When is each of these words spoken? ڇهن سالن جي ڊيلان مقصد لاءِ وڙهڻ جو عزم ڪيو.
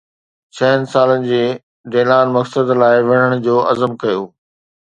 ڇهن 0.55 0.85
سالن 0.93 1.27
جي 1.31 1.41
ڊيلان 1.95 2.33
مقصد 2.39 2.73
لاءِ 2.81 3.07
وڙهڻ 3.11 3.47
جو 3.49 3.55
عزم 3.73 3.97
ڪيو. 4.05 4.27